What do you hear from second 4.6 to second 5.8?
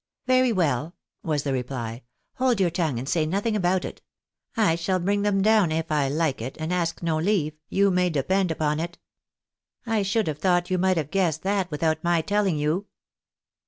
shall bring them down